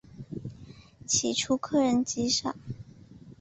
[1.05, 2.55] 起初客人极少。